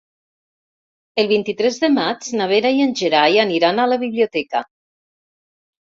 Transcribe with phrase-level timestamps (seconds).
[1.23, 4.67] El vint-i-tres de maig na Vera i en Gerai aniran a la biblioteca.